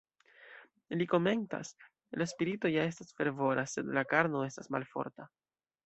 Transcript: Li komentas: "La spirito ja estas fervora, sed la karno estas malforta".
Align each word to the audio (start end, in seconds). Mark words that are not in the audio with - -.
Li 1.01 1.07
komentas: 1.11 1.71
"La 2.23 2.27
spirito 2.33 2.73
ja 2.77 2.89
estas 2.95 3.15
fervora, 3.21 3.67
sed 3.77 3.95
la 3.99 4.09
karno 4.15 4.47
estas 4.51 4.77
malforta". 4.79 5.35